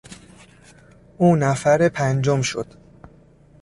[1.17, 2.67] او نفر پنجم شد.